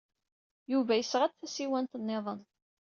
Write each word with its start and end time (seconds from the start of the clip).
Yuba 0.71 0.93
yesɣa-d 0.95 1.33
tasiwant 1.33 1.93
niḍen. 1.99 2.41